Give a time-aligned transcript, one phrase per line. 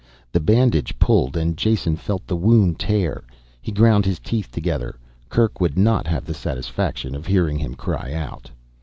[0.31, 3.29] The bandage pulled and Jason felt the wound tear open.
[3.61, 4.95] He ground his teeth together;
[5.29, 8.49] Kerk would not have the satisfaction of hearing him cry out.